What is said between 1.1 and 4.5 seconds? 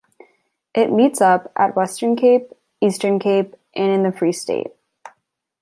up at Western Cape, Eastern Cape and in the Free